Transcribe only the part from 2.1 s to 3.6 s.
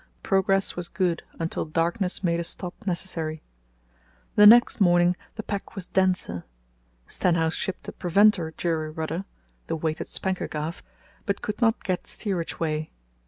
made a stop necessary.